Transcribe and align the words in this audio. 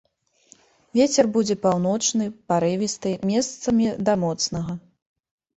Вецер 0.99 1.25
будзе 1.35 1.57
паўночны, 1.65 2.25
парывісты, 2.53 3.13
месцамі 3.33 3.85
да 4.09 4.13
моцнага. 4.23 4.71